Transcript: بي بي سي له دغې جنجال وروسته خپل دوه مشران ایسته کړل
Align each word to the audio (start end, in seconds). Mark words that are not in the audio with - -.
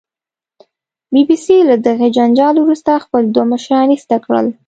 بي 1.13 1.21
بي 1.29 1.35
سي 1.45 1.57
له 1.69 1.75
دغې 1.87 2.07
جنجال 2.17 2.55
وروسته 2.59 2.91
خپل 3.05 3.23
دوه 3.35 3.45
مشران 3.53 3.87
ایسته 3.93 4.17
کړل 4.25 4.47